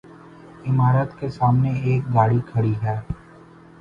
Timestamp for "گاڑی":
2.13-2.39